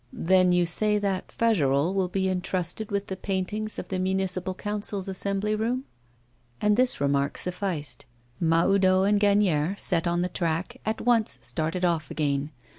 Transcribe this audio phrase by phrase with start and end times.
[0.11, 5.07] 'Then you say that Fagerolles will be entrusted with the paintings for the Municipal Council's
[5.07, 5.83] assembly room?'
[6.59, 8.07] And this remark sufficed;
[8.39, 12.49] Mahoudeau and Gagnière, set on the track, at once started off again.